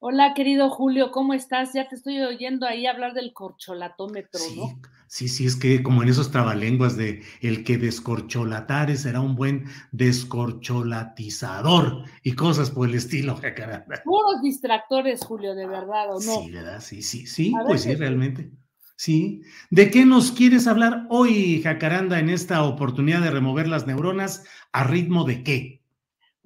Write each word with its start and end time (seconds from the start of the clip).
Hola, 0.00 0.32
querido 0.32 0.70
Julio, 0.70 1.10
¿cómo 1.10 1.34
estás? 1.34 1.72
Ya 1.74 1.88
te 1.88 1.96
estoy 1.96 2.20
oyendo 2.20 2.66
ahí 2.66 2.86
hablar 2.86 3.14
del 3.14 3.32
corcholatómetro, 3.32 4.38
Sí, 4.38 4.56
¿no? 4.56 4.80
sí, 5.08 5.26
sí, 5.28 5.44
es 5.44 5.56
que 5.56 5.82
como 5.82 6.04
en 6.04 6.08
esos 6.08 6.30
trabalenguas 6.30 6.96
de 6.96 7.24
el 7.40 7.64
que 7.64 7.78
descorcholatare 7.78 8.96
será 8.96 9.20
un 9.20 9.34
buen 9.34 9.64
descorcholatizador 9.90 12.04
y 12.22 12.34
cosas 12.34 12.70
por 12.70 12.88
el 12.88 12.94
estilo, 12.94 13.34
Jacaranda. 13.42 14.00
Puros 14.04 14.40
distractores, 14.40 15.24
Julio, 15.24 15.56
de 15.56 15.66
verdad, 15.66 16.10
¿o 16.10 16.14
no? 16.14 16.20
Sí, 16.20 16.48
¿verdad? 16.52 16.80
Sí, 16.80 17.02
sí, 17.02 17.26
sí, 17.26 17.52
A 17.60 17.64
pues 17.66 17.82
sí, 17.82 17.96
realmente. 17.96 18.52
Sí. 18.96 19.42
¿De 19.70 19.90
qué 19.90 20.06
nos 20.06 20.30
quieres 20.30 20.68
hablar 20.68 21.08
hoy, 21.10 21.60
Jacaranda, 21.60 22.20
en 22.20 22.30
esta 22.30 22.62
oportunidad 22.62 23.20
de 23.20 23.32
remover 23.32 23.66
las 23.66 23.88
neuronas? 23.88 24.44
¿A 24.72 24.84
ritmo 24.84 25.24
de 25.24 25.42
qué? 25.42 25.82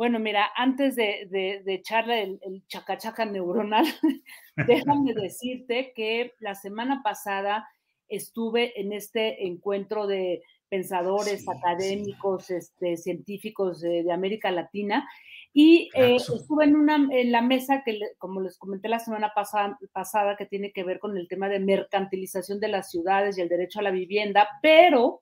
Bueno, 0.03 0.19
mira, 0.19 0.51
antes 0.57 0.97
de, 0.97 1.29
de- 1.31 1.63
de 1.65 1.75
echarle 1.75 2.23
el, 2.25 2.41
el 2.43 2.67
chacachaca 2.67 3.25
neuronal, 3.25 3.85
déjame 4.57 5.15
decirte 5.15 5.93
que 5.95 6.33
la 6.41 6.57
semana 6.57 7.03
pasada 7.05 7.69
estuve 8.09 8.81
en 8.81 8.93
este 8.93 9.47
encuentro 9.47 10.09
de 10.09 10.43
pensadores 10.69 11.43
Sí, 11.45 11.47
académicos, 11.49 12.51
este, 12.51 12.97
científicos 12.97 13.81
de, 13.81 14.03
de 14.03 14.13
América 14.13 14.51
Latina 14.51 15.09
y 15.53 15.85
eh, 15.95 16.17
Claro. 16.17 16.17
estuve 16.17 16.65
en, 16.65 16.75
una, 16.75 16.97
en 17.13 17.31
la 17.31 17.43
mesa 17.43 17.83
que, 17.85 18.01
como 18.19 18.41
les 18.41 18.59
comenté 18.59 18.89
la 18.89 18.99
semana 18.99 19.31
pasada, 19.37 19.79
pasada, 19.93 20.35
que 20.35 20.47
tiene 20.47 20.73
que 20.73 20.83
ver 20.83 20.99
con 20.99 21.17
el 21.17 21.29
tema 21.29 21.49
de 21.49 21.61
mercantilización 21.61 22.59
de 22.59 22.69
las 22.69 22.91
ciudades 22.91 23.39
y 23.39 23.43
el 23.43 23.49
derecho 23.49 23.79
a 23.79 23.83
la 23.83 23.93
vivienda, 23.93 24.49
pero 24.63 25.21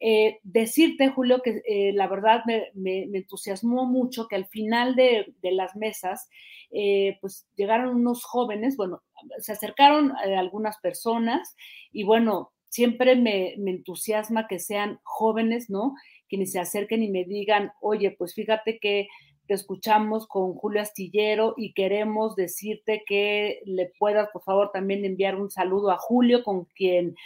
eh, 0.00 0.38
decirte, 0.42 1.08
Julio, 1.10 1.40
que 1.42 1.60
eh, 1.66 1.92
la 1.94 2.06
verdad 2.08 2.42
me, 2.46 2.68
me- 2.74 3.04
entusiasmó 3.18 3.86
mucho 3.86 4.26
que 4.28 4.36
al 4.36 4.46
final 4.46 4.94
de, 4.96 5.34
de 5.42 5.52
las 5.52 5.76
mesas, 5.76 6.28
eh, 6.70 7.18
pues 7.20 7.48
llegaron 7.56 7.96
unos 7.96 8.24
jóvenes, 8.24 8.76
bueno, 8.76 9.02
se 9.40 9.52
acercaron 9.52 10.12
algunas 10.16 10.78
personas 10.78 11.56
y 11.92 12.04
bueno, 12.04 12.52
siempre 12.68 13.16
me, 13.16 13.54
me 13.58 13.70
entusiasma 13.72 14.46
que 14.46 14.58
sean 14.58 15.00
jóvenes, 15.02 15.70
¿no? 15.70 15.94
Quienes 16.28 16.52
se 16.52 16.60
acerquen 16.60 17.02
y 17.02 17.10
me 17.10 17.24
digan, 17.24 17.72
oye, 17.80 18.10
pues 18.18 18.34
fíjate 18.34 18.78
que 18.78 19.08
te 19.48 19.54
escuchamos 19.54 20.28
con 20.28 20.52
Julio 20.54 20.80
Astillero 20.82 21.54
y 21.56 21.72
queremos 21.72 22.36
decirte 22.36 23.02
que 23.06 23.60
le 23.64 23.90
puedas, 23.98 24.28
por 24.32 24.42
favor, 24.42 24.70
también 24.72 25.04
enviar 25.04 25.34
un 25.40 25.50
saludo 25.50 25.90
a 25.90 25.96
Julio, 25.98 26.44
con 26.44 26.66
quien 26.66 27.16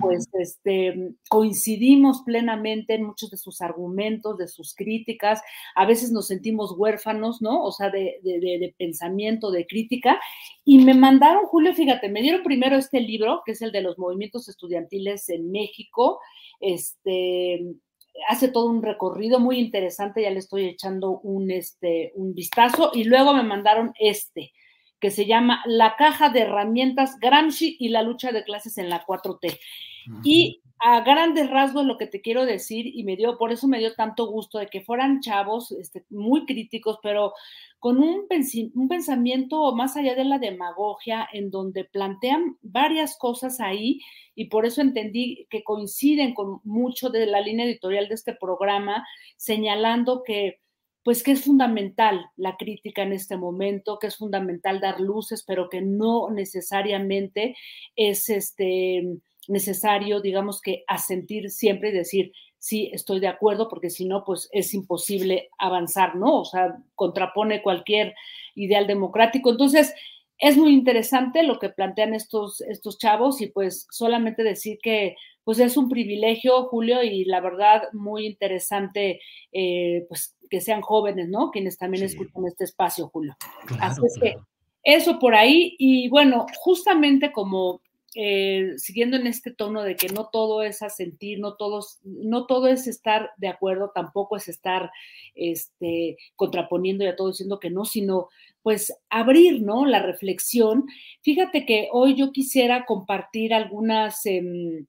pues 0.00 0.28
este, 0.34 1.14
coincidimos 1.28 2.22
plenamente 2.24 2.94
en 2.94 3.04
muchos 3.04 3.30
de 3.30 3.38
sus 3.38 3.60
argumentos, 3.62 4.36
de 4.38 4.46
sus 4.46 4.74
críticas. 4.74 5.40
A 5.74 5.86
veces 5.86 6.12
nos 6.12 6.26
sentimos 6.28 6.74
huérfanos, 6.76 7.40
¿no? 7.42 7.64
O 7.64 7.72
sea, 7.72 7.90
de, 7.90 8.20
de- 8.22 8.38
de- 8.40 8.58
de 8.58 8.74
pensamiento, 8.78 9.50
de 9.50 9.66
crítica. 9.66 10.20
Y 10.64 10.84
me 10.84 10.94
mandaron, 10.94 11.46
Julio, 11.46 11.74
fíjate, 11.74 12.08
me 12.10 12.20
dieron 12.22 12.42
primero 12.42 12.76
este 12.76 13.00
libro, 13.00 13.42
que 13.44 13.52
es 13.52 13.62
el 13.62 13.72
de 13.72 13.80
los 13.80 13.98
movimientos 13.98 14.48
estudiantiles 14.48 15.28
en 15.30 15.50
México. 15.50 16.20
Este 16.60 17.64
hace 18.28 18.48
todo 18.48 18.66
un 18.66 18.82
recorrido 18.82 19.40
muy 19.40 19.58
interesante, 19.58 20.22
ya 20.22 20.30
le 20.30 20.38
estoy 20.38 20.66
echando 20.66 21.20
un, 21.20 21.50
este, 21.50 22.12
un 22.14 22.34
vistazo. 22.34 22.90
Y 22.94 23.04
luego 23.04 23.34
me 23.34 23.42
mandaron 23.42 23.92
este, 23.98 24.52
que 25.00 25.10
se 25.10 25.26
llama 25.26 25.62
La 25.66 25.96
caja 25.96 26.28
de 26.28 26.40
herramientas 26.40 27.18
Gramsci 27.20 27.76
y 27.78 27.88
la 27.88 28.02
lucha 28.02 28.32
de 28.32 28.44
clases 28.44 28.78
en 28.78 28.88
la 28.88 29.04
4T. 29.04 29.58
Y 30.24 30.62
a 30.80 31.02
grandes 31.02 31.50
rasgos 31.50 31.84
lo 31.84 31.98
que 31.98 32.06
te 32.06 32.22
quiero 32.22 32.46
decir, 32.46 32.86
y 32.86 33.04
me 33.04 33.16
dio, 33.16 33.36
por 33.36 33.52
eso 33.52 33.68
me 33.68 33.78
dio 33.78 33.94
tanto 33.94 34.26
gusto 34.26 34.58
de 34.58 34.68
que 34.68 34.80
fueran 34.80 35.20
chavos 35.20 35.72
este, 35.72 36.04
muy 36.08 36.46
críticos, 36.46 36.98
pero 37.02 37.34
con 37.78 37.98
un, 37.98 38.26
un 38.74 38.88
pensamiento 38.88 39.74
más 39.74 39.96
allá 39.96 40.14
de 40.14 40.24
la 40.24 40.38
demagogia, 40.38 41.28
en 41.32 41.50
donde 41.50 41.84
plantean 41.84 42.56
varias 42.62 43.18
cosas 43.18 43.60
ahí, 43.60 44.00
y 44.34 44.46
por 44.46 44.64
eso 44.64 44.80
entendí 44.80 45.46
que 45.50 45.62
coinciden 45.62 46.32
con 46.32 46.60
mucho 46.64 47.10
de 47.10 47.26
la 47.26 47.42
línea 47.42 47.66
editorial 47.66 48.08
de 48.08 48.14
este 48.14 48.34
programa, 48.34 49.06
señalando 49.36 50.22
que 50.24 50.60
pues 51.02 51.22
que 51.22 51.32
es 51.32 51.44
fundamental 51.44 52.26
la 52.36 52.56
crítica 52.58 53.02
en 53.02 53.12
este 53.12 53.36
momento, 53.38 53.98
que 53.98 54.08
es 54.08 54.16
fundamental 54.16 54.80
dar 54.80 55.00
luces, 55.00 55.42
pero 55.46 55.70
que 55.70 55.80
no 55.80 56.28
necesariamente 56.30 57.56
es 57.96 58.28
este 58.28 59.02
necesario, 59.50 60.20
digamos 60.20 60.60
que 60.62 60.84
asentir 60.86 61.50
siempre 61.50 61.90
y 61.90 61.92
decir, 61.92 62.32
sí, 62.58 62.90
estoy 62.92 63.20
de 63.20 63.28
acuerdo, 63.28 63.68
porque 63.68 63.90
si 63.90 64.04
no, 64.04 64.24
pues 64.24 64.48
es 64.52 64.72
imposible 64.74 65.50
avanzar, 65.58 66.16
¿no? 66.16 66.40
O 66.40 66.44
sea, 66.44 66.76
contrapone 66.94 67.62
cualquier 67.62 68.14
ideal 68.54 68.86
democrático. 68.86 69.50
Entonces, 69.50 69.94
es 70.38 70.56
muy 70.56 70.72
interesante 70.72 71.42
lo 71.42 71.58
que 71.58 71.68
plantean 71.68 72.14
estos, 72.14 72.60
estos 72.62 72.96
chavos 72.98 73.42
y 73.42 73.48
pues 73.48 73.86
solamente 73.90 74.42
decir 74.42 74.78
que 74.82 75.16
pues 75.44 75.58
es 75.58 75.76
un 75.76 75.88
privilegio, 75.88 76.64
Julio, 76.64 77.02
y 77.02 77.24
la 77.24 77.40
verdad 77.40 77.82
muy 77.92 78.26
interesante, 78.26 79.20
eh, 79.52 80.04
pues 80.08 80.36
que 80.48 80.60
sean 80.60 80.80
jóvenes, 80.80 81.28
¿no? 81.28 81.50
Quienes 81.50 81.76
también 81.76 82.08
Sí. 82.08 82.14
escuchan 82.14 82.46
este 82.46 82.64
espacio, 82.64 83.08
Julio. 83.08 83.36
Claro, 83.66 83.82
Así 83.82 84.00
es 84.06 84.18
que 84.20 84.36
eso 84.84 85.18
por 85.18 85.34
ahí, 85.34 85.74
y 85.78 86.08
bueno, 86.08 86.46
justamente 86.58 87.32
como 87.32 87.80
eh, 88.14 88.74
siguiendo 88.76 89.16
en 89.16 89.26
este 89.26 89.52
tono 89.52 89.82
de 89.82 89.94
que 89.94 90.08
no 90.08 90.28
todo 90.32 90.62
es 90.62 90.82
asentir, 90.82 91.38
no, 91.38 91.54
todos, 91.54 92.00
no 92.02 92.46
todo 92.46 92.66
es 92.66 92.86
estar 92.86 93.30
de 93.36 93.48
acuerdo, 93.48 93.92
tampoco 93.94 94.36
es 94.36 94.48
estar 94.48 94.90
este, 95.34 96.16
contraponiendo 96.34 97.04
y 97.04 97.06
a 97.06 97.16
todo 97.16 97.28
diciendo 97.28 97.60
que 97.60 97.70
no, 97.70 97.84
sino 97.84 98.28
pues 98.62 98.92
abrir, 99.08 99.62
¿no? 99.62 99.86
La 99.86 100.02
reflexión. 100.02 100.86
Fíjate 101.22 101.64
que 101.64 101.88
hoy 101.92 102.16
yo 102.16 102.32
quisiera 102.32 102.84
compartir 102.84 103.54
algunas 103.54 104.26
em, 104.26 104.86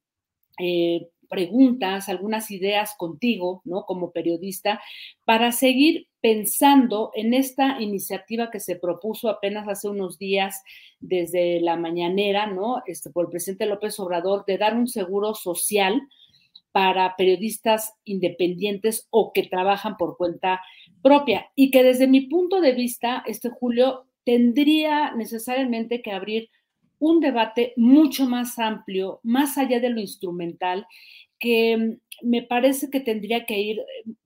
eh, 0.60 1.08
preguntas, 1.32 2.10
algunas 2.10 2.52
ideas 2.52 2.94
contigo, 2.98 3.62
¿no? 3.66 3.86
Como 3.86 4.12
periodista, 4.12 4.82
para 5.26 5.52
seguir 5.52 6.10
pensando 6.20 7.12
en 7.16 7.34
esta 7.34 7.82
iniciativa 7.82 8.52
que 8.52 8.60
se 8.60 8.76
propuso 8.76 9.30
apenas 9.30 9.68
hace 9.68 9.88
unos 9.88 10.20
días 10.20 10.62
desde 11.00 11.62
la 11.62 11.78
mañanera, 11.78 12.46
¿no? 12.46 12.84
Este, 12.86 13.10
por 13.10 13.26
el 13.26 13.32
presidente 13.32 13.66
López 13.66 13.98
Obrador, 14.00 14.44
de 14.46 14.58
dar 14.58 14.76
un 14.76 14.88
seguro 14.88 15.34
social 15.34 16.02
para 16.72 17.16
periodistas 17.16 17.94
independientes 18.04 19.08
o 19.10 19.32
que 19.34 19.44
trabajan 19.44 19.98
por 19.98 20.18
cuenta 20.18 20.62
propia 21.02 21.48
y 21.56 21.72
que 21.72 21.84
desde 21.84 22.08
mi 22.08 22.22
punto 22.28 22.62
de 22.62 22.74
vista, 22.74 23.24
este 23.26 23.50
Julio, 23.50 24.06
tendría 24.24 25.14
necesariamente 25.16 26.02
que 26.02 26.12
abrir 26.12 26.50
un 27.02 27.20
debate 27.20 27.74
mucho 27.76 28.28
más 28.28 28.60
amplio, 28.60 29.20
más 29.24 29.58
allá 29.58 29.80
de 29.80 29.90
lo 29.90 30.00
instrumental, 30.00 30.86
que 31.40 31.98
me 32.22 32.44
parece 32.44 32.92
que 32.92 33.00
tendría 33.00 33.46
que 33.46 33.60
ir 33.60 33.82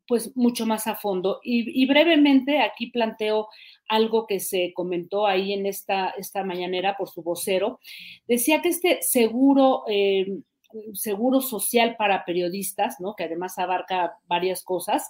pues 0.07 0.36
mucho 0.36 0.66
más 0.66 0.86
a 0.86 0.95
fondo. 0.95 1.39
Y, 1.42 1.86
brevemente 1.88 2.60
aquí 2.60 2.88
planteo 2.92 3.48
algo 3.88 4.27
que 4.27 4.42
se 4.42 4.74
comentó 4.75 5.25
ahí 5.25 5.54
en 5.54 5.66
esta, 5.66 6.10
esta 6.10 6.44
mañanera 6.44 6.98
por 6.98 7.10
su 7.10 7.24
vocero. 7.24 7.80
Decía 8.27 8.62
que 8.62 8.69
este 8.69 9.00
seguro... 9.01 9.83
Eh, 9.89 10.28
seguro 10.94 11.42
social 11.42 11.95
para 11.98 12.25
periodistas, 12.25 13.00
¿no? 13.00 13.16
que 13.16 13.25
además 13.25 13.57
abarca 13.57 14.18
varias 14.27 14.63
cosas, 14.63 15.10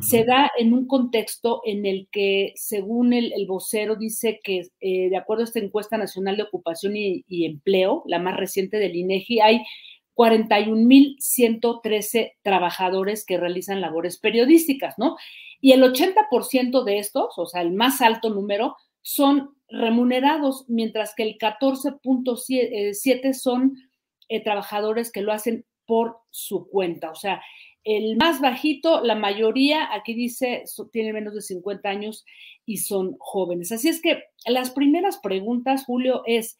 se 0.00 0.24
da 0.24 0.50
en 0.58 0.72
un 0.72 0.86
contexto 0.86 1.60
en 1.64 1.86
el 1.86 2.08
que, 2.10 2.52
según 2.56 3.12
el, 3.12 3.32
vocero, 3.46 3.96
dice 3.96 4.40
que 4.42 4.68
eh, 4.80 5.10
de 5.10 5.16
acuerdo 5.16 5.42
a 5.42 5.46
esta 5.46 5.60
encuesta 5.60 5.96
nacional 5.96 6.36
de 6.36 6.44
ocupación 6.44 6.96
y, 6.96 7.24
y 7.28 7.46
empleo, 7.46 8.02
la 8.06 8.18
más 8.18 8.36
reciente 8.36 8.78
del 8.78 8.96
INEGI, 8.96 9.40
hay 9.40 9.62
41.113 10.14 12.34
trabajadores 12.42 13.26
que 13.26 13.38
realizan 13.38 13.80
labores 13.80 14.18
periodísticas, 14.18 14.94
¿no? 14.98 15.16
Y 15.60 15.72
el 15.72 15.82
80% 15.82 16.84
de 16.84 16.98
estos, 16.98 17.36
o 17.36 17.46
sea, 17.46 17.62
el 17.62 17.72
más 17.72 18.00
alto 18.00 18.30
número, 18.30 18.76
son 19.02 19.56
remunerados, 19.68 20.66
mientras 20.68 21.14
que 21.14 21.24
el 21.24 21.36
14.7 21.38 23.32
son 23.32 23.76
eh, 24.28 24.42
trabajadores 24.42 25.12
que 25.12 25.22
lo 25.22 25.32
hacen 25.32 25.64
por 25.86 26.18
su 26.30 26.68
cuenta. 26.68 27.10
O 27.10 27.14
sea, 27.14 27.42
el 27.84 28.16
más 28.16 28.40
bajito, 28.40 29.02
la 29.02 29.14
mayoría, 29.14 29.92
aquí 29.92 30.14
dice, 30.14 30.64
tiene 30.90 31.12
menos 31.12 31.34
de 31.34 31.42
50 31.42 31.88
años 31.88 32.24
y 32.64 32.78
son 32.78 33.16
jóvenes. 33.18 33.72
Así 33.72 33.88
es 33.88 34.00
que 34.00 34.24
las 34.46 34.70
primeras 34.70 35.18
preguntas, 35.18 35.84
Julio, 35.84 36.22
es, 36.26 36.56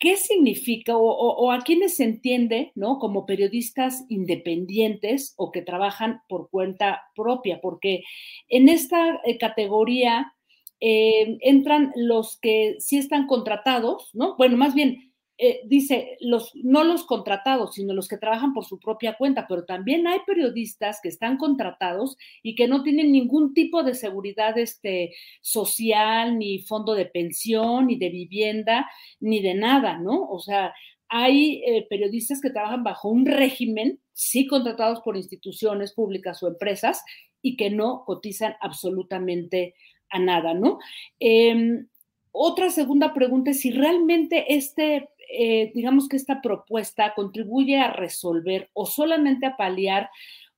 ¿qué 0.00 0.16
significa 0.16 0.96
o, 0.96 1.52
a 1.52 1.60
quiénes 1.60 1.96
se 1.96 2.04
entiende, 2.04 2.72
¿no? 2.74 2.98
Como 2.98 3.24
periodistas 3.24 4.04
independientes 4.08 5.34
o 5.36 5.52
que 5.52 5.62
trabajan 5.62 6.20
por 6.28 6.50
cuenta 6.50 7.02
propia, 7.14 7.60
porque 7.60 8.02
en 8.48 8.68
esta 8.68 9.20
eh, 9.24 9.38
categoría 9.38 10.34
eh, 10.80 11.38
entran 11.40 11.92
los 11.94 12.38
que 12.38 12.76
sí 12.80 12.98
están 12.98 13.28
contratados, 13.28 14.10
¿no? 14.12 14.36
Bueno, 14.36 14.56
más 14.56 14.74
bien, 14.74 15.14
eh, 15.38 15.60
dice, 15.66 16.16
los, 16.20 16.52
no 16.54 16.82
los 16.82 17.04
contratados, 17.04 17.74
sino 17.74 17.92
los 17.92 18.08
que 18.08 18.16
trabajan 18.16 18.54
por 18.54 18.64
su 18.64 18.78
propia 18.78 19.16
cuenta, 19.18 19.46
pero 19.46 19.64
también 19.64 20.06
hay 20.06 20.20
periodistas 20.26 21.00
que 21.02 21.08
están 21.08 21.36
contratados 21.36 22.16
y 22.42 22.54
que 22.54 22.68
no 22.68 22.82
tienen 22.82 23.12
ningún 23.12 23.52
tipo 23.52 23.82
de 23.82 23.94
seguridad 23.94 24.56
este, 24.56 25.14
social, 25.42 26.38
ni 26.38 26.60
fondo 26.60 26.94
de 26.94 27.04
pensión, 27.04 27.88
ni 27.88 27.96
de 27.96 28.08
vivienda, 28.08 28.90
ni 29.20 29.42
de 29.42 29.54
nada, 29.54 29.98
¿no? 29.98 30.26
O 30.28 30.38
sea, 30.38 30.72
hay 31.08 31.62
eh, 31.66 31.86
periodistas 31.88 32.40
que 32.40 32.50
trabajan 32.50 32.82
bajo 32.82 33.08
un 33.10 33.26
régimen, 33.26 34.00
sí 34.14 34.46
contratados 34.46 35.00
por 35.02 35.18
instituciones 35.18 35.92
públicas 35.92 36.42
o 36.42 36.48
empresas, 36.48 37.04
y 37.42 37.56
que 37.56 37.68
no 37.68 38.04
cotizan 38.06 38.54
absolutamente 38.60 39.74
a 40.08 40.18
nada, 40.18 40.54
¿no? 40.54 40.78
Em, 41.20 41.88
otra 42.32 42.70
segunda 42.70 43.14
pregunta 43.14 43.50
es 43.50 43.60
si 43.60 43.70
realmente 43.70 44.54
este 44.54 45.08
eh, 45.30 45.72
digamos 45.74 46.08
que 46.08 46.16
esta 46.16 46.40
propuesta 46.40 47.14
contribuye 47.14 47.78
a 47.78 47.92
resolver 47.92 48.70
o 48.72 48.86
solamente 48.86 49.46
a 49.46 49.56
paliar 49.56 50.10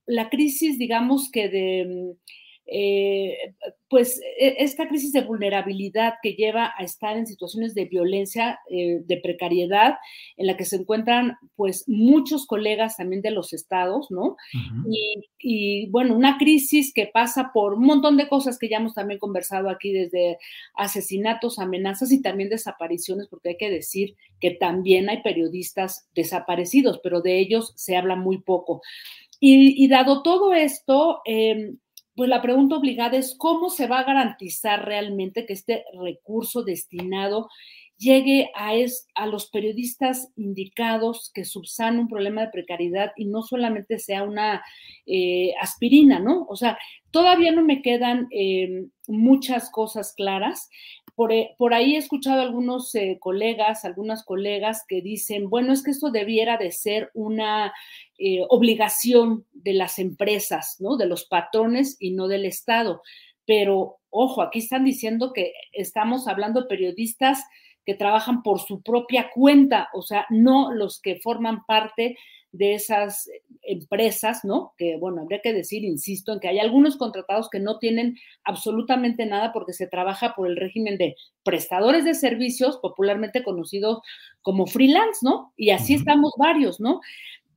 la 0.06 0.30
crisis, 0.30 0.78
digamos 0.78 1.30
que 1.30 1.48
de 1.48 1.86
mm, 1.86 2.16
eh, 2.70 3.54
pues 3.88 4.20
e, 4.38 4.56
esta 4.62 4.88
crisis 4.88 5.12
de 5.12 5.22
vulnerabilidad 5.22 6.14
que 6.22 6.34
lleva 6.34 6.74
a 6.76 6.84
estar 6.84 7.16
en 7.16 7.26
situaciones 7.26 7.74
de 7.74 7.86
violencia, 7.86 8.60
eh, 8.70 9.00
de 9.04 9.16
precariedad, 9.16 9.94
en 10.36 10.46
la 10.46 10.56
que 10.56 10.66
se 10.66 10.76
encuentran 10.76 11.36
pues 11.56 11.84
muchos 11.88 12.46
colegas 12.46 12.98
también 12.98 13.22
de 13.22 13.30
los 13.30 13.54
estados, 13.54 14.10
¿no? 14.10 14.36
y, 15.38 15.88
bueno, 15.90 16.14
una 16.14 16.36
crisis 16.36 16.92
que 16.92 17.06
pasa 17.06 17.50
por 17.54 17.74
un 17.74 17.86
montón 17.86 18.16
de 18.16 18.28
cosas 18.28 18.58
que 18.58 18.68
ya 18.68 18.76
hemos 18.76 18.94
también 18.94 19.18
conversado 19.18 19.70
aquí, 19.70 19.92
desde 19.92 20.38
asesinatos, 20.74 21.58
amenazas 21.58 22.12
y 22.12 22.20
también 22.20 22.50
desapariciones, 22.50 23.28
porque 23.28 23.50
hay 23.50 23.56
que 23.56 23.70
decir 23.70 24.14
que 24.40 24.50
también 24.50 25.08
hay 25.08 25.22
periodistas 25.22 26.08
desaparecidos, 26.14 27.00
pero 27.02 27.22
de 27.22 27.38
ellos 27.38 27.72
se 27.76 27.96
habla 27.96 28.16
muy 28.16 28.42
poco. 28.42 28.82
Y, 29.40 29.86
dado 29.88 30.22
todo 30.22 30.52
esto, 30.52 31.20
eh, 31.24 31.74
pues 32.18 32.28
la 32.28 32.42
pregunta 32.42 32.74
obligada 32.74 33.16
es 33.16 33.36
cómo 33.38 33.70
se 33.70 33.86
va 33.86 34.00
a 34.00 34.04
garantizar 34.04 34.84
realmente 34.84 35.46
que 35.46 35.52
este 35.52 35.84
recurso 36.02 36.64
destinado 36.64 37.48
llegue 37.96 38.50
a, 38.56 38.72
a 39.14 39.26
los 39.26 39.48
periodistas 39.50 40.28
indicados 40.34 41.30
que 41.32 41.44
subsanen 41.44 42.00
un 42.00 42.08
problema 42.08 42.40
de 42.40 42.50
precariedad 42.50 43.12
y 43.16 43.26
no 43.26 43.42
solamente 43.42 44.00
sea 44.00 44.24
una 44.24 44.64
eh, 45.06 45.52
aspirina, 45.60 46.18
¿no? 46.18 46.44
O 46.48 46.56
sea, 46.56 46.76
todavía 47.12 47.52
no 47.52 47.62
me 47.62 47.82
quedan 47.82 48.26
em, 48.32 48.90
muchas 49.06 49.70
cosas 49.70 50.12
claras. 50.12 50.68
Por, 51.18 51.32
eh, 51.32 51.56
por, 51.58 51.74
ahí 51.74 51.96
he 51.96 51.98
escuchado 51.98 52.40
algunos 52.42 52.94
eh, 52.94 53.18
colegas, 53.18 53.84
algunas 53.84 54.24
colegas 54.24 54.84
que 54.86 55.02
dicen, 55.02 55.50
bueno, 55.50 55.72
es 55.72 55.82
que 55.82 55.90
esto 55.90 56.12
debiera 56.12 56.58
de 56.58 56.70
ser 56.70 57.10
una 57.12 57.74
eh, 58.18 58.44
obligación 58.48 59.44
de 59.52 59.72
las 59.72 59.98
empresas, 59.98 60.76
¿no? 60.78 60.96
De 60.96 61.06
los 61.06 61.24
patrones 61.24 61.96
y 61.98 62.12
no 62.12 62.28
del 62.28 62.44
Estado. 62.44 63.02
Pero, 63.44 63.96
ojo, 64.10 64.42
aquí 64.42 64.60
están 64.60 64.84
diciendo 64.84 65.32
que 65.32 65.54
estamos 65.72 66.28
hablando 66.28 66.60
de 66.60 66.68
periodistas 66.68 67.42
que 67.84 67.94
trabajan 67.94 68.44
por 68.44 68.60
su 68.60 68.80
propia 68.82 69.28
cuenta, 69.34 69.88
o 69.94 70.02
sea, 70.02 70.24
no 70.30 70.72
los 70.72 71.00
que 71.00 71.18
forman 71.18 71.64
parte 71.66 72.16
de 72.52 72.74
esas 72.74 73.28
empresas, 73.62 74.44
¿no? 74.44 74.72
Que, 74.78 74.96
bueno, 74.96 75.22
habría 75.22 75.40
que 75.42 75.52
decir, 75.52 75.84
insisto, 75.84 76.32
en 76.32 76.40
que 76.40 76.48
hay 76.48 76.58
algunos 76.58 76.96
contratados 76.96 77.50
que 77.50 77.60
no 77.60 77.78
tienen 77.78 78.16
absolutamente 78.44 79.26
nada 79.26 79.52
porque 79.52 79.72
se 79.72 79.86
trabaja 79.86 80.34
por 80.34 80.48
el 80.48 80.56
régimen 80.56 80.96
de 80.96 81.16
prestadores 81.42 82.04
de 82.04 82.14
servicios, 82.14 82.78
popularmente 82.78 83.42
conocidos 83.42 84.00
como 84.40 84.66
freelance, 84.66 85.20
¿no? 85.22 85.52
Y 85.56 85.70
así 85.70 85.94
estamos 85.94 86.32
varios, 86.38 86.80
¿no? 86.80 87.00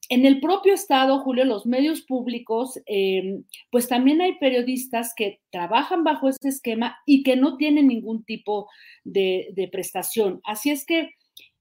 En 0.10 0.26
el 0.26 0.42
propio 0.42 0.74
Estado, 0.74 1.20
Julio, 1.20 1.46
los 1.46 1.66
medios 1.66 2.02
públicos, 2.02 2.78
em, 2.86 3.46
pues 3.70 3.88
también 3.88 4.22
hay 4.22 4.38
periodistas 4.40 5.14
que 5.16 5.40
trabajan 5.52 6.04
bajo 6.04 6.28
este 6.28 6.50
esquema 6.50 6.98
y 7.06 7.24
que 7.24 7.38
no 7.38 7.56
tienen 7.56 7.88
ningún 7.88 8.26
tipo 8.26 8.68
de, 9.06 9.52
de 9.54 9.70
prestación. 9.70 10.42
Así 10.44 10.70
es 10.70 10.86
que 10.86 11.12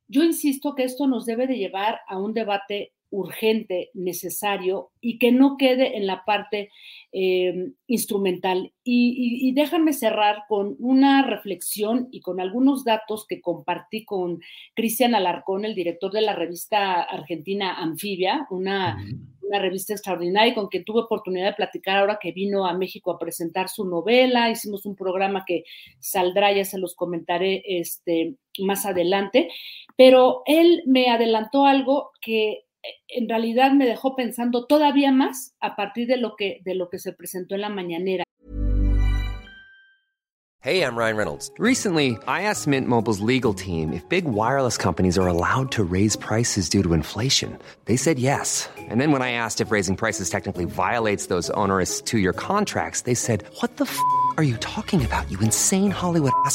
yo 0.08 0.24
insisto 0.24 0.74
que 0.74 0.82
esto 0.82 1.06
nos 1.06 1.26
debe 1.26 1.46
de 1.46 1.58
llevar 1.58 2.00
a 2.08 2.18
un 2.18 2.34
debate 2.34 2.92
urgente, 3.10 3.90
necesario 3.92 4.90
y 5.00 5.18
que 5.18 5.32
no 5.32 5.56
quede 5.56 5.96
en 5.96 6.06
la 6.06 6.24
parte 6.24 6.70
eh, 7.12 7.72
instrumental. 7.86 8.72
Y, 8.84 9.52
déjame 9.52 9.92
cerrar 9.92 10.44
con 10.48 10.76
una 10.78 11.26
reflexión 11.26 12.08
y 12.10 12.20
con 12.20 12.40
algunos 12.40 12.84
datos 12.84 13.26
que 13.26 13.40
compartí 13.40 14.04
con 14.04 14.40
Cristian 14.74 15.14
Alarcón, 15.14 15.64
el 15.64 15.74
director 15.74 16.12
de 16.12 16.22
la 16.22 16.34
revista 16.34 17.02
argentina 17.02 17.74
Anfibia, 17.74 18.46
una, 18.50 18.96
una 19.42 19.58
revista 19.58 19.92
extraordinaria 19.92 20.54
con 20.54 20.68
quien 20.68 20.84
tuve 20.84 21.00
oportunidad 21.00 21.46
de 21.46 21.54
platicar 21.54 21.98
ahora 21.98 22.18
que 22.20 22.32
vino 22.32 22.66
a 22.66 22.74
México 22.74 23.10
a 23.10 23.18
presentar 23.18 23.68
su 23.68 23.84
novela. 23.84 24.50
Hicimos 24.50 24.86
un 24.86 24.94
programa 24.94 25.44
que 25.46 25.64
saldrá, 25.98 26.52
ya 26.52 26.64
se 26.64 26.78
los 26.78 26.94
comentaré 26.94 27.62
este, 27.66 28.36
más 28.60 28.86
adelante. 28.86 29.50
Pero 29.96 30.42
él 30.46 30.82
me 30.86 31.10
adelantó 31.10 31.66
algo 31.66 32.10
que 32.20 32.64
en 33.08 33.28
realidad 33.28 33.72
me 33.72 33.86
dejó 33.86 34.16
pensando 34.16 34.66
todavía 34.66 35.12
más 35.12 35.54
a 35.60 35.76
partir 35.76 36.06
de 36.06 36.16
lo 36.16 36.36
que 36.36 36.60
de 36.64 36.74
lo 36.74 36.88
que 36.88 36.98
se 36.98 37.12
presentó 37.12 37.54
en 37.54 37.60
la 37.60 37.68
mañanera. 37.68 38.24
Hey, 40.62 40.82
I'm 40.82 40.94
Ryan 40.94 41.16
Reynolds. 41.16 41.50
Recently, 41.58 42.18
I 42.28 42.42
asked 42.42 42.66
Mint 42.66 42.86
Mobile's 42.86 43.20
legal 43.20 43.54
team 43.54 43.94
if 43.94 44.06
big 44.10 44.26
wireless 44.26 44.76
companies 44.76 45.16
are 45.16 45.26
allowed 45.26 45.72
to 45.72 45.82
raise 45.82 46.16
prices 46.16 46.68
due 46.68 46.82
to 46.82 46.92
inflation. 46.92 47.58
They 47.86 47.96
said 47.96 48.18
yes. 48.18 48.68
And 48.76 49.00
then 49.00 49.10
when 49.10 49.22
I 49.22 49.32
asked 49.32 49.62
if 49.62 49.70
raising 49.70 49.96
prices 49.96 50.28
technically 50.28 50.66
violates 50.66 51.28
those 51.28 51.48
onerous 51.56 52.02
2-year 52.02 52.34
contracts, 52.34 53.02
they 53.02 53.14
said, 53.14 53.42
"What 53.62 53.78
the 53.78 53.86
f*** 53.86 53.98
are 54.36 54.44
you 54.44 54.58
talking 54.58 55.02
about? 55.02 55.30
You 55.30 55.38
insane 55.40 55.90
Hollywood 55.90 56.32
ass." 56.44 56.54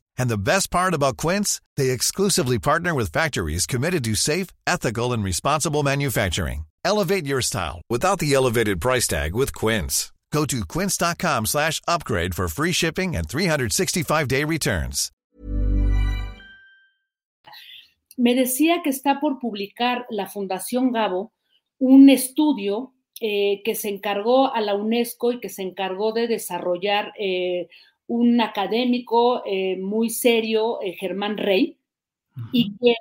And 0.17 0.29
the 0.29 0.37
best 0.37 0.71
part 0.71 0.93
about 0.93 1.17
Quince, 1.17 1.61
they 1.77 1.91
exclusively 1.91 2.59
partner 2.59 2.93
with 2.93 3.11
factories 3.11 3.65
committed 3.65 4.03
to 4.05 4.15
safe, 4.15 4.47
ethical 4.65 5.13
and 5.13 5.23
responsible 5.23 5.83
manufacturing. 5.83 6.65
Elevate 6.83 7.25
your 7.25 7.41
style 7.41 7.81
without 7.89 8.19
the 8.19 8.33
elevated 8.33 8.81
price 8.81 9.07
tag 9.07 9.35
with 9.35 9.53
Quince. 9.53 10.11
Go 10.31 10.45
to 10.45 10.65
quince.com 10.65 11.45
slash 11.45 11.81
upgrade 11.87 12.33
for 12.33 12.47
free 12.47 12.71
shipping 12.71 13.15
and 13.15 13.27
365-day 13.27 14.45
returns. 14.45 15.11
Me 18.17 18.35
decía 18.35 18.83
que 18.83 18.91
está 18.91 19.19
por 19.19 19.39
publicar 19.39 20.05
la 20.09 20.27
Fundación 20.27 20.91
Gabo 20.91 21.33
un 21.79 22.09
estudio 22.09 22.93
eh, 23.19 23.61
que 23.63 23.75
se 23.75 23.89
encargó 23.89 24.53
a 24.53 24.61
la 24.61 24.75
UNESCO 24.75 25.31
y 25.31 25.39
que 25.39 25.49
se 25.49 25.63
encargó 25.63 26.11
de 26.11 26.27
desarrollar 26.27 27.13
eh, 27.17 27.67
un 28.11 28.41
académico 28.41 29.41
eh, 29.45 29.77
muy 29.77 30.09
serio, 30.09 30.81
eh, 30.81 30.97
Germán 30.99 31.37
Rey, 31.37 31.77
y 32.51 32.73
quien 32.77 32.95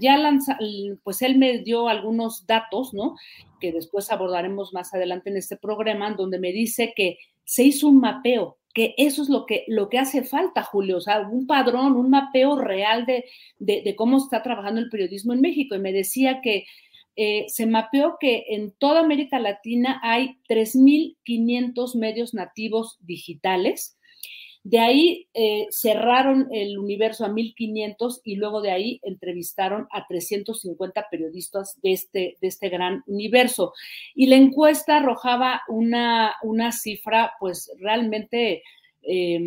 ya 0.00 0.16
lanza, 0.18 0.56
pues 1.02 1.20
él 1.22 1.36
me 1.36 1.58
dio 1.58 1.88
algunos 1.88 2.46
datos, 2.46 2.94
¿no? 2.94 3.16
Que 3.60 3.72
después 3.72 4.12
abordaremos 4.12 4.72
más 4.72 4.94
adelante 4.94 5.30
en 5.30 5.36
este 5.36 5.56
programa, 5.56 6.12
donde 6.12 6.38
me 6.38 6.52
dice 6.52 6.92
que 6.94 7.18
se 7.44 7.64
hizo 7.64 7.88
un 7.88 7.98
mapeo, 7.98 8.58
que 8.72 8.94
eso 8.98 9.22
es 9.22 9.28
lo 9.28 9.46
que, 9.46 9.64
lo 9.66 9.88
que 9.88 9.98
hace 9.98 10.22
falta, 10.22 10.62
Julio, 10.62 10.98
o 10.98 11.00
sea, 11.00 11.20
un 11.20 11.46
padrón, 11.48 11.96
un 11.96 12.10
mapeo 12.10 12.56
real 12.56 13.04
de, 13.04 13.24
de, 13.58 13.82
de 13.82 13.96
cómo 13.96 14.18
está 14.18 14.44
trabajando 14.44 14.80
el 14.80 14.90
periodismo 14.90 15.32
en 15.32 15.40
México. 15.40 15.74
Y 15.74 15.80
me 15.80 15.92
decía 15.92 16.40
que 16.40 16.66
eh, 17.16 17.44
se 17.48 17.66
mapeó 17.66 18.16
que 18.18 18.44
en 18.48 18.72
toda 18.72 19.00
América 19.00 19.38
Latina 19.38 20.00
hay 20.02 20.38
3.500 20.48 21.96
medios 21.96 22.32
nativos 22.32 22.98
digitales. 23.00 23.98
De 24.64 24.78
ahí 24.78 25.28
eh, 25.34 25.66
cerraron 25.70 26.48
el 26.52 26.78
universo 26.78 27.24
a 27.24 27.28
1.500 27.28 28.20
y 28.24 28.36
luego 28.36 28.62
de 28.62 28.70
ahí 28.70 29.00
entrevistaron 29.02 29.88
a 29.90 30.06
350 30.06 31.06
periodistas 31.10 31.80
de 31.82 31.92
este, 31.92 32.38
de 32.40 32.48
este 32.48 32.68
gran 32.68 33.02
universo. 33.06 33.74
Y 34.14 34.26
la 34.26 34.36
encuesta 34.36 34.98
arrojaba 34.98 35.62
una, 35.68 36.34
una 36.42 36.70
cifra 36.72 37.32
pues 37.40 37.70
realmente 37.78 38.62
eh, 39.02 39.40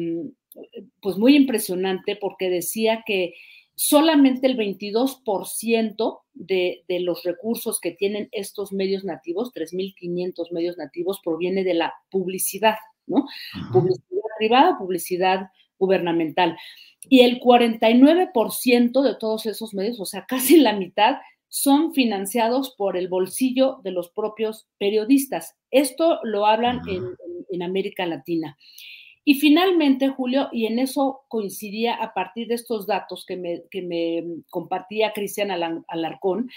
pues 1.02 1.18
muy 1.18 1.36
impresionante 1.36 2.16
porque 2.16 2.50
decía 2.50 3.04
que 3.06 3.34
solamente 3.76 4.48
el 4.48 4.58
22% 4.58 6.22
de, 6.34 6.84
de, 6.88 7.00
los 7.00 7.24
recursos 7.24 7.80
que 7.80 7.92
tienen 7.92 8.30
estos 8.32 8.72
medios 8.72 9.04
nativos, 9.04 9.52
3.500 9.54 10.52
medios 10.52 10.78
nativos, 10.78 11.22
proviene 11.24 11.64
de 11.64 11.74
la 11.74 11.94
publicidad, 12.10 12.76
¿no? 13.06 13.26
Ajá. 13.54 13.74
Publicidad 13.74 14.22
privada, 14.38 14.78
publicidad 14.78 15.50
gubernamental. 15.78 16.58
Y 17.08 17.22
el 17.22 17.40
49% 17.40 19.02
de 19.02 19.16
todos 19.16 19.46
esos 19.46 19.74
medios, 19.74 20.00
o 20.00 20.06
sea, 20.06 20.26
casi 20.26 20.58
la 20.58 20.74
mitad, 20.74 21.18
son 21.48 21.94
financiados 21.94 22.74
por 22.78 22.98
el 22.98 23.08
bolsillo 23.08 23.80
de 23.84 23.92
los 23.92 24.10
propios 24.10 24.68
periodistas. 24.78 25.56
Esto 25.72 26.20
lo 26.24 26.46
hablan 26.46 26.82
en, 26.88 27.04
en 27.50 27.64
América 27.64 28.06
Latina. 28.06 28.58
Y 29.28 29.36
finalmente, 29.36 30.08
Julio, 30.10 30.50
y 30.52 30.68
en 30.68 30.78
eso 30.78 31.24
coincidía 31.28 31.96
a 31.96 32.14
partir 32.14 32.48
de 32.48 32.54
estos 32.54 32.86
datos 32.86 33.26
que 33.26 33.36
me, 33.36 33.64
que 33.72 33.82
me 33.82 34.24
compartía 34.52 35.14
Cristian 35.14 35.50
Alarcón, 35.50 36.52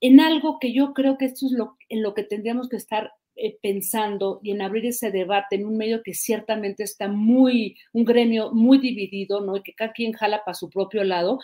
en 0.00 0.20
algo 0.20 0.60
que 0.60 0.72
yo 0.72 0.94
creo 0.94 1.18
que 1.18 1.24
esto 1.24 1.46
es 1.46 1.52
lo, 1.52 1.76
en 1.88 2.00
lo 2.00 2.14
que 2.14 2.22
tendríamos 2.22 2.68
que 2.68 2.76
estar 2.76 3.10
eh, 3.34 3.58
pensando 3.60 4.38
y 4.42 4.52
en 4.52 4.62
abrir 4.62 4.86
ese 4.86 5.10
debate 5.10 5.56
en 5.56 5.66
un 5.66 5.76
medio 5.76 6.02
que 6.04 6.14
ciertamente 6.14 6.84
está 6.84 7.08
muy, 7.08 7.76
un 7.92 8.04
gremio 8.04 8.52
muy 8.52 8.78
dividido, 8.78 9.40
¿no? 9.40 9.56
Y 9.56 9.62
que 9.62 9.74
cada 9.74 9.92
quien 9.92 10.12
jala 10.12 10.44
para 10.44 10.54
su 10.54 10.70
propio 10.70 11.02
lado, 11.02 11.40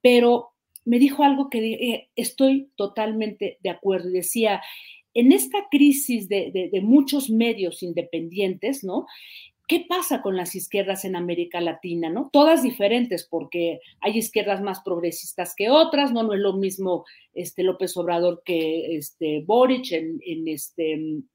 pero 0.00 0.52
me 0.86 0.98
dijo 0.98 1.22
algo 1.22 1.50
que 1.50 1.58
eh, 1.58 2.08
estoy 2.16 2.70
totalmente 2.76 3.58
de 3.62 3.70
acuerdo 3.70 4.08
y 4.08 4.14
decía, 4.14 4.62
en 5.12 5.32
esta 5.32 5.68
crisis 5.70 6.28
de, 6.28 6.50
de, 6.50 6.70
de 6.70 6.80
muchos 6.80 7.30
medios 7.30 7.82
independientes, 7.82 8.84
¿no? 8.84 9.06
¿Qué 9.66 9.86
pasa 9.88 10.20
con 10.20 10.36
las 10.36 10.54
izquierdas 10.54 11.04
en 11.04 11.16
América 11.16 11.60
Latina? 11.60 12.10
¿no? 12.10 12.28
Todas 12.32 12.62
diferentes, 12.62 13.26
porque 13.28 13.80
hay 14.00 14.18
izquierdas 14.18 14.60
más 14.60 14.80
progresistas 14.80 15.54
que 15.56 15.70
otras, 15.70 16.12
no, 16.12 16.22
no 16.22 16.34
es 16.34 16.40
lo 16.40 16.54
mismo 16.54 17.04
este, 17.32 17.62
López 17.62 17.96
Obrador 17.96 18.42
que 18.44 18.96
este, 18.96 19.42
Boric 19.46 19.92
en, 19.92 20.20
en 20.24 20.48
este, 20.48 20.92
en 20.92 21.28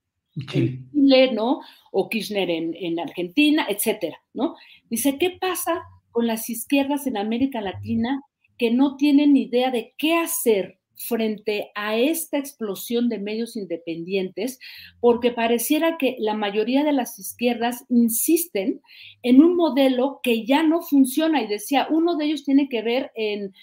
Chile, 0.48 1.32
¿no? 1.34 1.60
O 1.92 2.08
Kirchner 2.10 2.50
en, 2.50 2.76
en, 2.76 3.00
Argentina, 3.00 3.66
etcétera, 3.68 4.22
¿no? 4.34 4.56
Dice, 4.90 5.18
¿qué 5.18 5.32
pasa 5.32 5.82
con 6.12 6.28
las 6.28 6.50
izquierdas 6.50 7.08
en 7.08 7.18
América 7.18 7.62
Latina 7.62 8.22
que 8.58 8.72
no 8.72 8.96
tienen 8.96 9.38
idea 9.38 9.72
de 9.72 9.94
qué 9.98 10.16
hacer 10.16 10.79
frente 11.00 11.72
a 11.76 11.96
esta 11.96 12.38
explosión 12.38 13.08
de 13.08 13.20
medios 13.20 13.56
independientes, 13.56 14.60
porque 15.00 15.32
pareciera 15.32 15.98
que 15.98 16.18
la 16.20 16.34
mayoría 16.34 16.84
de 16.84 16.92
las 16.92 17.18
izquierdas 17.20 17.86
insisten 17.90 18.82
en 19.24 19.42
un 19.42 19.56
modelo 19.56 20.20
que 20.22 20.46
ya 20.46 20.62
no 20.62 20.82
funciona. 20.82 21.42
Y 21.42 21.48
decía, 21.48 21.88
uno 21.90 22.18
de 22.18 22.26
ellos 22.26 22.44
tiene 22.44 22.68
que 22.68 22.82
ver 22.82 23.12
en, 23.16 23.54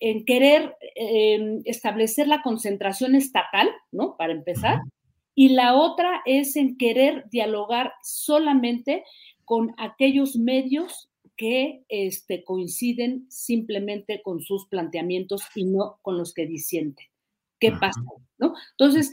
en 0.00 0.24
querer 0.24 0.74
eh, 0.96 1.60
establecer 1.66 2.28
la 2.28 2.42
concentración 2.42 3.14
estatal, 3.14 3.68
¿no? 3.92 4.16
Para 4.16 4.32
empezar. 4.32 4.80
Y 5.34 5.50
la 5.50 5.74
otra 5.74 6.22
es 6.24 6.56
en 6.56 6.78
querer 6.78 7.28
dialogar 7.30 7.92
solamente 8.02 9.04
con 9.44 9.74
aquellos 9.76 10.36
medios 10.36 11.10
que 11.36 11.84
este, 11.88 12.44
coinciden 12.44 13.26
simplemente 13.28 14.22
con 14.22 14.40
sus 14.40 14.66
planteamientos 14.66 15.42
y 15.54 15.64
no 15.64 15.98
con 16.02 16.16
los 16.18 16.32
que 16.32 16.46
disienten. 16.46 17.06
¿Qué 17.58 17.72
pasa? 17.72 18.02
¿No? 18.38 18.52
Entonces, 18.72 19.10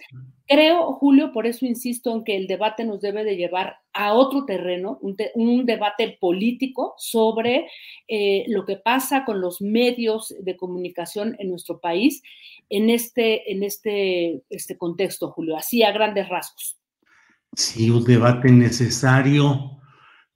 creo, 0.47 0.91
Julio, 0.93 1.31
por 1.31 1.47
eso 1.47 1.65
insisto 1.65 2.13
en 2.13 2.25
que 2.25 2.35
el 2.35 2.47
debate 2.47 2.83
nos 2.83 2.99
debe 2.99 3.23
de 3.23 3.37
llevar 3.37 3.77
a 3.93 4.13
otro 4.13 4.43
terreno, 4.43 4.97
un, 5.01 5.15
te, 5.15 5.31
un 5.35 5.65
debate 5.65 6.17
político 6.19 6.93
sobre 6.97 7.67
eh, 8.09 8.43
lo 8.49 8.65
que 8.65 8.75
pasa 8.75 9.23
con 9.23 9.39
los 9.39 9.61
medios 9.61 10.35
de 10.41 10.57
comunicación 10.57 11.37
en 11.39 11.49
nuestro 11.51 11.79
país 11.79 12.21
en 12.69 12.89
este, 12.89 13.49
en 13.49 13.63
este, 13.63 14.43
este 14.49 14.77
contexto, 14.77 15.31
Julio, 15.31 15.55
así 15.55 15.83
a 15.83 15.93
grandes 15.93 16.27
rasgos. 16.27 16.77
Sí, 17.55 17.89
un 17.89 18.03
debate 18.03 18.51
necesario 18.51 19.79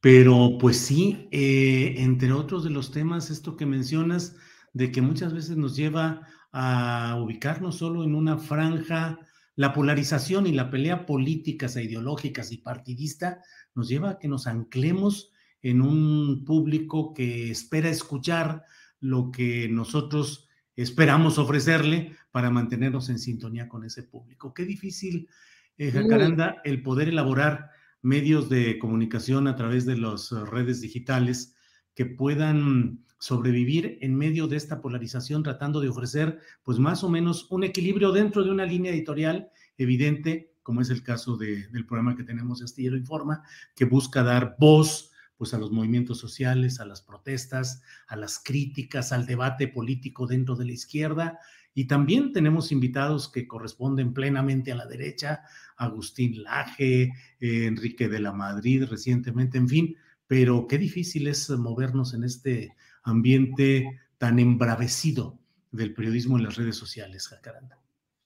pero 0.07 0.57
pues 0.57 0.77
sí, 0.77 1.27
eh, 1.31 1.95
entre 1.97 2.31
otros 2.31 2.63
de 2.63 2.69
los 2.69 2.91
temas, 2.91 3.29
esto 3.29 3.57
que 3.57 3.65
mencionas, 3.65 4.37
de 4.71 4.89
que 4.89 5.01
muchas 5.01 5.33
veces 5.33 5.57
nos 5.57 5.75
lleva 5.75 6.25
a 6.53 7.19
ubicarnos 7.21 7.79
solo 7.79 8.05
en 8.05 8.15
una 8.15 8.37
franja, 8.37 9.19
la 9.57 9.73
polarización 9.73 10.47
y 10.47 10.53
la 10.53 10.71
pelea 10.71 11.05
políticas 11.05 11.75
e 11.75 11.83
ideológicas 11.83 12.53
y 12.53 12.59
partidista 12.59 13.41
nos 13.75 13.89
lleva 13.89 14.11
a 14.11 14.17
que 14.17 14.29
nos 14.29 14.47
anclemos 14.47 15.29
en 15.61 15.81
un 15.81 16.45
público 16.45 17.13
que 17.13 17.51
espera 17.51 17.89
escuchar 17.89 18.63
lo 19.01 19.29
que 19.29 19.67
nosotros 19.67 20.47
esperamos 20.77 21.37
ofrecerle 21.37 22.15
para 22.31 22.49
mantenernos 22.49 23.09
en 23.09 23.19
sintonía 23.19 23.67
con 23.67 23.83
ese 23.83 24.03
público. 24.03 24.53
Qué 24.53 24.63
difícil, 24.63 25.27
eh, 25.77 25.91
Jacaranda, 25.91 26.61
el 26.63 26.81
poder 26.81 27.09
elaborar 27.09 27.71
medios 28.07 28.47
de 28.47 28.79
comunicación 28.79 29.47
a 29.47 29.55
través 29.57 29.85
de 29.85 29.97
las 29.97 30.31
redes 30.31 30.79
digitales 30.79 31.55
que 31.93 32.05
puedan 32.05 33.03
sobrevivir 33.19 33.97
en 34.01 34.15
medio 34.15 34.47
de 34.47 34.55
esta 34.55 34.81
polarización, 34.81 35.43
tratando 35.43 35.81
de 35.81 35.89
ofrecer, 35.89 36.39
pues 36.63 36.79
más 36.79 37.03
o 37.03 37.09
menos 37.09 37.51
un 37.51 37.65
equilibrio 37.65 38.13
dentro 38.13 38.43
de 38.43 38.51
una 38.51 38.65
línea 38.65 38.93
editorial 38.93 39.49
evidente, 39.77 40.53
como 40.63 40.79
es 40.79 40.89
el 40.89 41.03
caso 41.03 41.35
de, 41.35 41.67
del 41.67 41.85
programa 41.85 42.15
que 42.15 42.23
tenemos 42.23 42.61
Astillero 42.61 42.95
Informa, 42.95 43.43
que 43.75 43.83
busca 43.83 44.23
dar 44.23 44.55
voz 44.57 45.11
pues 45.37 45.53
a 45.53 45.57
los 45.57 45.71
movimientos 45.71 46.19
sociales, 46.19 46.79
a 46.79 46.85
las 46.85 47.01
protestas, 47.01 47.81
a 48.07 48.15
las 48.15 48.39
críticas, 48.39 49.11
al 49.11 49.25
debate 49.25 49.67
político 49.67 50.27
dentro 50.27 50.55
de 50.55 50.65
la 50.65 50.71
izquierda. 50.71 51.39
Y 51.73 51.85
también 51.85 52.33
tenemos 52.33 52.71
invitados 52.71 53.31
que 53.31 53.47
corresponden 53.47 54.13
plenamente 54.13 54.71
a 54.71 54.75
la 54.75 54.87
derecha, 54.87 55.43
Agustín 55.77 56.41
Laje, 56.41 57.13
eh, 57.39 57.65
Enrique 57.65 58.07
de 58.07 58.19
la 58.19 58.33
Madrid 58.33 58.85
recientemente, 58.89 59.59
en 59.59 59.69
fin, 59.69 59.95
pero 60.25 60.67
qué 60.67 60.77
difícil 60.79 61.27
es 61.27 61.49
movernos 61.51 62.15
en 62.15 62.23
este 62.23 62.75
ambiente 63.03 63.99
tan 64.17 64.39
embravecido 64.39 65.37
del 65.71 65.93
periodismo 65.93 66.37
en 66.37 66.45
las 66.45 66.55
redes 66.55 66.75
sociales, 66.75 67.27
Jacaranda. 67.27 67.79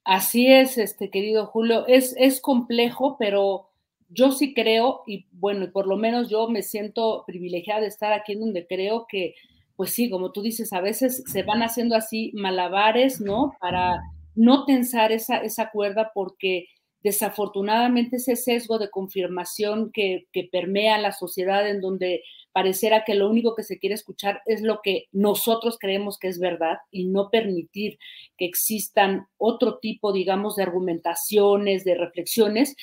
Así 0.03 0.48
es, 0.48 0.77
este 0.77 1.10
querido 1.10 1.46
Julio, 1.46 1.86
es, 1.88 2.15
es 2.18 2.41
complejo, 2.41 3.18
pero 3.20 3.70
yo 4.13 4.32
sí 4.32 4.53
creo, 4.53 5.03
y 5.08 5.25
bueno, 5.32 5.72
por 5.72 5.88
lo 5.88 5.98
menos 5.98 6.30
yo 6.30 6.50
me 6.50 6.62
siento 6.62 7.24
privilegiada 7.25 7.82
de 7.82 7.88
estar 7.88 8.13
aquí 8.13 8.34
en 8.34 8.41
donde 8.41 8.68
creo 8.68 9.06
que, 9.08 9.36
pues 9.75 9.91
sí, 9.91 10.10
como 10.10 10.32
tú 10.32 10.41
dices, 10.41 10.74
a 10.74 10.82
veces 10.82 11.24
se 11.25 11.44
van 11.44 11.63
haciendo 11.63 11.96
así 11.96 12.32
malabares, 12.34 13.22
¿no? 13.22 13.53
Para 13.60 14.01
no 14.36 14.65
tensar 14.65 15.12
esa, 15.12 15.38
esa 15.38 15.72
cuerda 15.72 16.12
porque 16.13 16.68
desafortunadamente 17.03 18.18
ese 18.18 18.36
sesgo 18.36 18.77
de 18.77 18.89
confirmación 18.89 19.91
que, 19.91 20.27
que 20.32 20.48
permea 20.51 20.98
la 20.98 21.12
sociedad 21.13 21.68
en 21.68 21.82
donde 21.82 22.22
pareciera 22.51 23.03
que 23.06 23.15
lo 23.15 23.30
único 23.30 23.56
que 23.56 23.63
se 23.63 23.80
quiere 23.80 23.96
escuchar 23.96 24.41
es 24.46 24.62
lo 24.62 24.82
que 24.84 25.08
nosotros 25.12 25.77
creemos 25.80 26.20
que 26.20 26.27
es 26.27 26.39
verdad 26.39 26.77
y 26.91 27.06
no 27.06 27.30
permitir 27.30 27.98
que 28.38 28.46
existan 28.46 29.27
otro 29.38 29.80
tipo, 29.80 30.12
digamos, 30.12 30.56
de 30.56 30.63
argumentaciones, 30.63 31.84
de 31.86 31.96
reflexiones, 31.96 32.75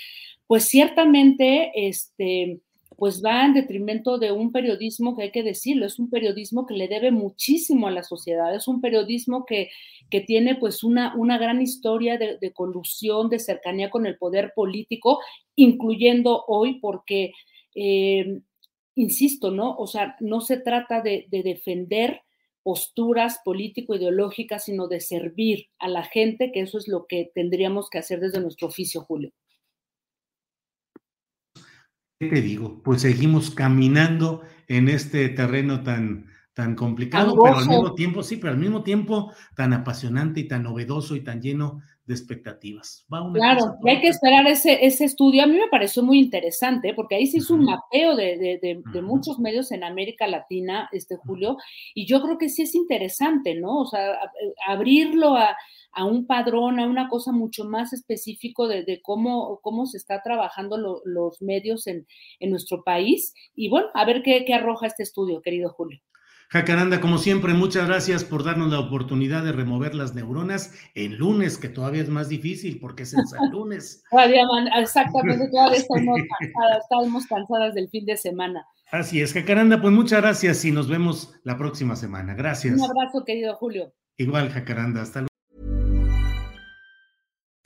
pues 0.48 0.64
ciertamente, 0.64 1.70
este, 1.74 2.62
pues 2.96 3.22
va 3.24 3.44
en 3.44 3.52
detrimento 3.52 4.18
de 4.18 4.32
un 4.32 4.50
periodismo 4.50 5.14
que 5.14 5.24
hay 5.24 5.30
que 5.30 5.42
decirlo, 5.42 5.86
es 5.86 5.98
un 5.98 6.10
periodismo 6.10 6.66
que 6.66 6.74
le 6.74 6.88
debe 6.88 7.12
muchísimo 7.12 7.86
a 7.86 7.92
la 7.92 8.02
sociedad, 8.02 8.52
es 8.56 8.66
un 8.66 8.80
periodismo 8.80 9.44
que, 9.44 9.68
que 10.10 10.22
tiene 10.22 10.56
pues 10.56 10.82
una, 10.82 11.14
una 11.16 11.38
gran 11.38 11.60
historia 11.60 12.18
de, 12.18 12.52
colusión, 12.54 13.28
de 13.28 13.38
cercanía 13.38 13.90
con 13.90 14.06
el 14.06 14.16
poder 14.16 14.52
político, 14.56 15.20
incluyendo 15.54 16.44
hoy 16.48 16.80
porque, 16.80 17.32
eh, 17.74 18.40
insisto, 18.94 19.50
¿no? 19.50 19.76
O 19.76 19.86
sea, 19.86 20.16
no 20.18 20.40
se 20.40 20.56
trata 20.56 21.02
de, 21.02 21.26
de 21.30 21.42
defender 21.42 22.22
posturas 22.62 23.40
político-ideológicas, 23.44 24.64
sino 24.64 24.88
de 24.88 25.00
servir 25.00 25.68
a 25.78 25.88
la 25.88 26.04
gente, 26.04 26.52
que 26.52 26.62
eso 26.62 26.78
es 26.78 26.88
lo 26.88 27.06
que 27.06 27.30
tendríamos 27.34 27.90
que 27.90 27.98
hacer 27.98 28.18
desde 28.18 28.40
nuestro 28.40 28.66
oficio, 28.68 29.02
Julio. 29.02 29.30
¿Qué 32.20 32.26
te 32.26 32.40
digo? 32.40 32.82
Pues 32.82 33.02
seguimos 33.02 33.52
caminando 33.52 34.42
en 34.66 34.88
este 34.88 35.28
terreno 35.28 35.84
tan, 35.84 36.26
tan 36.52 36.74
complicado, 36.74 37.30
Angoso. 37.30 37.42
pero 37.44 37.56
al 37.58 37.68
mismo 37.68 37.94
tiempo, 37.94 38.22
sí, 38.24 38.36
pero 38.36 38.52
al 38.52 38.58
mismo 38.58 38.82
tiempo 38.82 39.32
tan 39.54 39.72
apasionante 39.72 40.40
y 40.40 40.48
tan 40.48 40.64
novedoso 40.64 41.14
y 41.14 41.20
tan 41.22 41.40
lleno 41.40 41.80
de 42.06 42.14
expectativas. 42.14 43.06
claro, 43.34 43.76
y 43.84 43.90
hay 43.90 44.00
que 44.00 44.08
esperar 44.08 44.46
ese, 44.48 44.84
ese 44.84 45.04
estudio. 45.04 45.44
A 45.44 45.46
mí 45.46 45.56
me 45.58 45.68
pareció 45.68 46.02
muy 46.02 46.18
interesante 46.18 46.92
porque 46.94 47.14
ahí 47.14 47.26
se 47.28 47.38
hizo 47.38 47.54
uh 47.54 47.58
-huh. 47.58 47.60
un 47.60 47.66
mapeo 47.66 48.16
de, 48.16 48.36
de, 48.38 48.58
de, 48.60 48.82
de, 48.92 49.02
muchos 49.02 49.38
medios 49.38 49.70
en 49.70 49.84
América 49.84 50.26
Latina, 50.26 50.88
este 50.90 51.16
Julio, 51.16 51.58
y 51.94 52.06
yo 52.06 52.20
creo 52.22 52.38
que 52.38 52.48
sí 52.48 52.62
es 52.62 52.74
interesante, 52.74 53.54
¿no? 53.54 53.82
O 53.82 53.86
sea, 53.86 54.18
abrirlo 54.66 55.36
a, 55.36 55.54
a 55.92 56.04
un 56.04 56.26
padrón, 56.26 56.80
a 56.80 56.86
una 56.86 57.08
cosa 57.08 57.32
mucho 57.32 57.64
más 57.64 57.92
específico 57.92 58.68
de, 58.68 58.84
de 58.84 59.00
cómo, 59.02 59.60
cómo 59.62 59.86
se 59.86 59.96
está 59.96 60.22
trabajando 60.22 60.76
lo, 60.76 61.00
los 61.04 61.42
medios 61.42 61.86
en, 61.86 62.06
en, 62.40 62.50
nuestro 62.50 62.82
país. 62.84 63.34
Y 63.54 63.68
bueno, 63.68 63.88
a 63.94 64.04
ver 64.04 64.22
qué, 64.22 64.44
qué 64.44 64.54
arroja 64.54 64.86
este 64.86 65.02
estudio, 65.02 65.42
querido 65.42 65.70
Julio. 65.70 66.00
Jacaranda, 66.50 66.98
como 67.02 67.18
siempre, 67.18 67.52
muchas 67.52 67.86
gracias 67.86 68.24
por 68.24 68.42
darnos 68.42 68.72
la 68.72 68.80
oportunidad 68.80 69.44
de 69.44 69.52
remover 69.52 69.94
las 69.94 70.14
neuronas 70.14 70.72
el 70.94 71.16
lunes, 71.16 71.58
que 71.58 71.68
todavía 71.68 72.00
es 72.00 72.08
más 72.08 72.30
difícil 72.30 72.80
porque 72.80 73.02
es 73.02 73.12
el 73.12 73.20
lunes. 73.52 74.02
todavía, 74.10 74.42
exactamente, 74.78 75.46
todavía 75.50 75.76
estamos 75.76 76.20
cansadas, 76.38 76.82
estamos 76.82 77.26
cansadas 77.26 77.74
del 77.74 77.90
fin 77.90 78.06
de 78.06 78.16
semana. 78.16 78.66
Así 78.90 79.20
es, 79.20 79.34
Jacaranda, 79.34 79.82
pues 79.82 79.92
muchas 79.92 80.22
gracias 80.22 80.64
y 80.64 80.72
nos 80.72 80.88
vemos 80.88 81.34
la 81.44 81.58
próxima 81.58 81.96
semana. 81.96 82.34
Gracias. 82.34 82.78
Un 82.78 82.84
abrazo, 82.84 83.24
querido 83.26 83.54
Julio. 83.54 83.92
Igual, 84.16 84.48
Jacaranda, 84.48 85.02
hasta 85.02 85.20
luego. 85.20 85.28